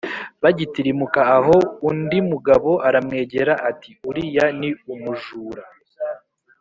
Bagitirimuka 0.43 1.21
aho, 1.37 1.55
undi 1.89 2.17
mugabo 2.31 2.71
aramwegera 2.87 3.53
ati: 3.69 3.91
“Uriya 4.09 4.45
ni 4.59 4.69
umumjura 4.93 5.63